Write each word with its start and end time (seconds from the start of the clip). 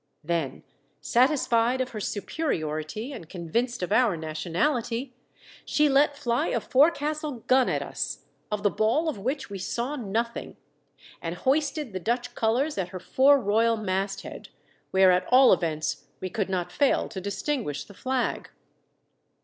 Then, 0.23 0.63
satisfied 0.99 1.79
of 1.79 1.89
her 1.89 1.99
superiority, 1.99 3.13
and 3.13 3.29
convinced 3.29 3.83
of 3.83 3.91
our 3.91 4.17
nationality, 4.17 5.13
she 5.63 5.87
let 5.89 6.17
fly 6.17 6.47
a 6.47 6.59
forecastle 6.59 7.41
gun 7.41 7.69
at 7.69 7.83
us, 7.83 8.23
of 8.51 8.63
the 8.63 8.71
ball 8.71 9.07
of 9.07 9.19
which 9.19 9.51
we 9.51 9.59
saw 9.59 9.95
nothing, 9.95 10.57
and 11.21 11.35
hoisted 11.35 11.93
the 11.93 11.99
Dutch 11.99 12.33
colours 12.33 12.79
at 12.79 12.89
her 12.89 12.99
fore 12.99 13.37
royal 13.39 13.77
masthead, 13.77 14.49
where, 14.89 15.11
at 15.11 15.27
all 15.31 15.53
events, 15.53 16.05
we 16.19 16.31
could 16.31 16.49
not 16.49 16.71
fail 16.71 17.07
to 17.07 17.21
distinguish 17.21 17.83
the 17.83 17.93
flag. 17.93 18.49